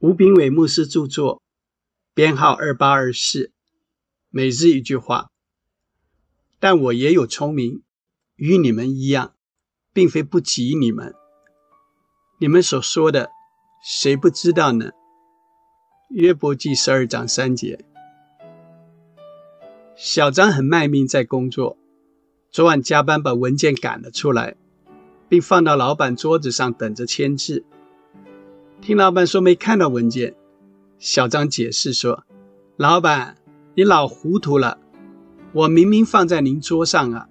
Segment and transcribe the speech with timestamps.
[0.00, 1.42] 吴炳伟牧师著作，
[2.14, 3.52] 编号二八二四，
[4.30, 5.28] 每日一句话。
[6.58, 7.82] 但我也有聪明，
[8.36, 9.34] 与你们一样，
[9.92, 11.14] 并非不及你们。
[12.38, 13.28] 你们所说的，
[13.84, 14.92] 谁不知道呢？
[16.08, 17.84] 约伯记十二章三节。
[19.94, 21.76] 小张很卖命在工作，
[22.50, 24.56] 昨晚加班把文件赶了出来，
[25.28, 27.66] 并放到老板桌子上等着签字。
[28.80, 30.34] 听老板说没看到文件，
[30.98, 32.24] 小张解释说
[32.76, 33.36] ：“老板，
[33.74, 34.78] 你老糊涂了，
[35.52, 37.28] 我明明放在您桌上啊。”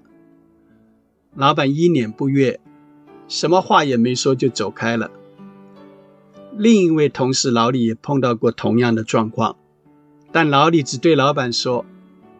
[1.35, 2.59] 老板一脸不悦，
[3.27, 5.09] 什么话也没说就走开了。
[6.55, 9.57] 另一位同事老李也碰到过同样的状况，
[10.31, 11.83] 但老李只对老板说：“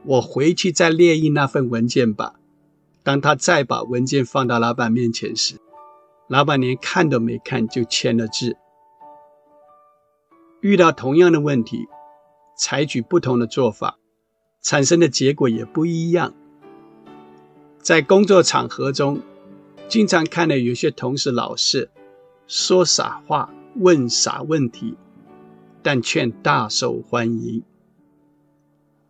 [0.06, 2.36] 我回去再列印那份文件吧。”
[3.02, 5.56] 当他再把文件放到老板面前时，
[6.28, 8.56] 老板连看都没看就签了字。
[10.62, 11.88] 遇到同样的问题，
[12.58, 13.98] 采取不同的做法，
[14.62, 16.34] 产生的结果也不一样。
[17.82, 19.22] 在工作场合中，
[19.88, 21.90] 经常看到有些同事老是
[22.46, 24.98] 说傻话、问傻问题，
[25.82, 27.62] 但却大受欢迎；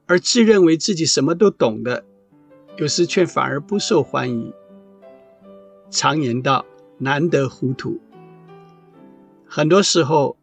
[0.06, 2.06] 而自认为自己什么都懂的，
[2.78, 4.54] 有时却反而不受欢迎。
[5.90, 6.68] 常言道
[7.00, 8.00] ：“难得糊涂。”
[9.50, 10.38] 很多时候。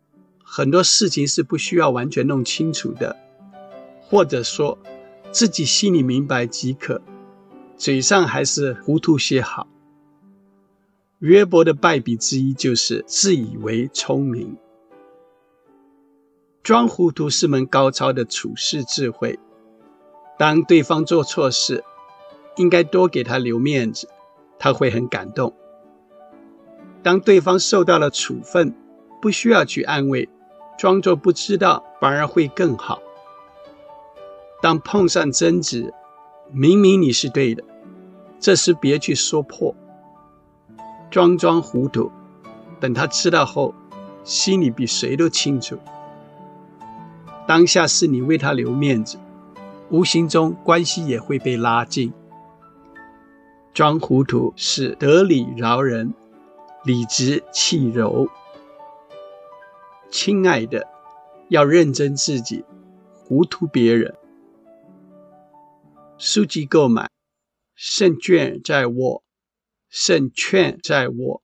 [0.48, 3.16] 很多事情是不需要完全弄清楚的，
[4.00, 4.78] 或者说
[5.33, 7.02] 自己心里明白即可，
[7.77, 9.67] 嘴上还是糊涂些好。
[11.19, 14.56] 约伯的败笔之一就是自以为聪明，
[16.62, 19.39] 装糊涂是门高超的处世智慧。
[20.39, 21.83] 当对方做错事，
[22.56, 24.08] 应该多给他留面子，
[24.58, 25.55] 他会很感动。
[27.02, 28.72] 当对方受到了处分，
[29.20, 30.28] 不需要去安慰。
[30.78, 33.00] 装作不知道，反而会更好。
[34.62, 35.92] 当碰上争执，
[36.50, 37.62] 明明你是对的，
[38.39, 39.74] 这时别去说破，
[41.11, 42.11] 装装糊涂。
[42.78, 43.74] 等他知道后，
[44.23, 45.78] 心里比谁都清楚。
[47.46, 49.18] 当下是你为他留面子，
[49.89, 52.12] 无形中关系也会被拉近。
[53.72, 56.12] 装糊涂是得理饶人，
[56.84, 58.28] 理直气柔。
[60.18, 60.88] 亲爱的，
[61.50, 62.64] 要认真自己，
[63.12, 64.16] 糊涂别人。
[66.16, 67.10] 书籍购买，
[67.74, 69.22] 胜券在握，
[69.90, 71.42] 胜券在握。